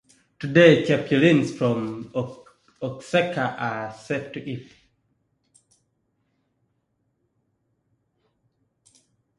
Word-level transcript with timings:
Today, 0.39 0.83
chapulines 0.83 1.55
from 1.55 2.11
Oaxaca 2.81 3.55
are 3.59 3.93
safe 3.93 4.31
to 4.31 4.39
eat. 4.49 4.71